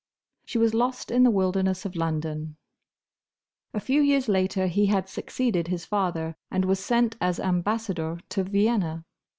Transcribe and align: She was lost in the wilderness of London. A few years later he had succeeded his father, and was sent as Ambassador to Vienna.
She 0.45 0.57
was 0.57 0.73
lost 0.73 1.11
in 1.11 1.21
the 1.21 1.29
wilderness 1.29 1.85
of 1.85 1.95
London. 1.95 2.57
A 3.71 3.79
few 3.79 4.01
years 4.01 4.27
later 4.27 4.65
he 4.65 4.87
had 4.87 5.07
succeeded 5.07 5.67
his 5.67 5.85
father, 5.85 6.35
and 6.49 6.65
was 6.65 6.79
sent 6.79 7.15
as 7.21 7.39
Ambassador 7.39 8.19
to 8.29 8.43
Vienna. 8.43 9.05